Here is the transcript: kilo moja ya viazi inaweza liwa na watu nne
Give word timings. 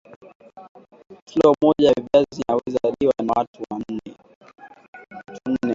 kilo 1.25 1.55
moja 1.61 1.87
ya 1.89 1.93
viazi 1.95 2.41
inaweza 2.47 2.95
liwa 2.99 3.13
na 3.23 3.33
watu 3.33 3.63
nne 3.89 5.57